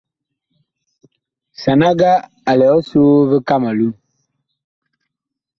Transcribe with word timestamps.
Sanaga 1.61 2.11
a 2.49 2.51
lɛ 2.59 2.67
ɔsoo 2.77 3.15
vi 3.29 3.37
Kamelun. 3.47 3.93